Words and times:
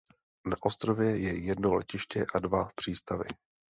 Na 0.49 0.57
ostrově 0.61 1.17
je 1.19 1.39
jedno 1.39 1.73
letiště 1.73 2.25
a 2.35 2.39
dva 2.39 2.69
přístavy. 2.75 3.25